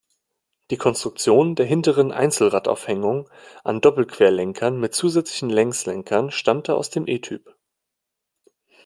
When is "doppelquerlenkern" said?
3.81-4.79